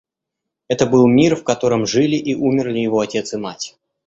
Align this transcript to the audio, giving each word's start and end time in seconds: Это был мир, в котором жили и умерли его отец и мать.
Это 0.67 0.87
был 0.87 1.05
мир, 1.05 1.35
в 1.35 1.43
котором 1.43 1.85
жили 1.85 2.15
и 2.15 2.33
умерли 2.33 2.79
его 2.79 3.01
отец 3.01 3.35
и 3.35 3.37
мать. 3.37 3.77